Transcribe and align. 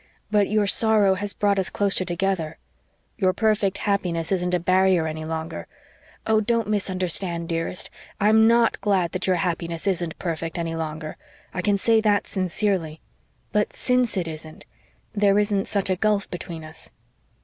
But 0.31 0.49
your 0.49 0.65
sorrow 0.65 1.13
has 1.13 1.31
brought 1.31 1.59
us 1.59 1.69
closer 1.69 2.03
together. 2.03 2.57
Your 3.17 3.33
perfect 3.33 3.77
happiness 3.77 4.31
isn't 4.31 4.55
a 4.55 4.59
barrier 4.59 5.05
any 5.05 5.25
longer. 5.25 5.67
Oh, 6.25 6.41
don't 6.41 6.67
misunderstand, 6.67 7.47
dearest 7.47 7.91
I'm 8.19 8.47
NOT 8.47 8.81
glad 8.81 9.11
that 9.11 9.27
your 9.27 9.35
happiness 9.35 9.85
isn't 9.85 10.17
perfect 10.17 10.57
any 10.57 10.73
longer 10.73 11.17
I 11.53 11.61
can 11.61 11.77
say 11.77 12.01
that 12.01 12.25
sincerely; 12.25 12.99
but 13.51 13.73
since 13.73 14.17
it 14.17 14.27
isn't, 14.27 14.65
there 15.13 15.37
isn't 15.37 15.67
such 15.67 15.91
a 15.91 15.95
gulf 15.95 16.27
between 16.31 16.63
us." 16.63 16.89